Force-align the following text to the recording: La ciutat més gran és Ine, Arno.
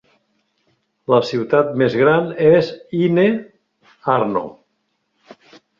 La 1.13 1.19
ciutat 1.31 1.69
més 1.83 1.99
gran 2.01 2.33
és 2.49 2.73
Ine, 3.03 3.27
Arno. 4.19 4.45